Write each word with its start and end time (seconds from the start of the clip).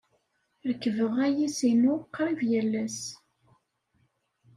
Rekkbeɣ 0.67 1.13
ayis-inu 1.25 1.95
qrib 2.13 2.39
yal 2.49 2.71
ass. 2.83 2.99